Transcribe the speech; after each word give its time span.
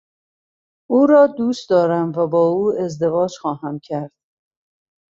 او 0.89 1.05
را 1.05 1.27
دوست 1.27 1.69
دارم 1.69 2.11
و 2.11 2.27
با 2.27 2.47
او 2.47 2.73
ازدواج 2.79 3.37
خواهم 3.37 3.79
کرد. 3.79 4.11